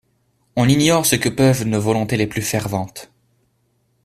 [0.55, 3.11] On ignore ce que peuvent nos volontés les plus ferventes.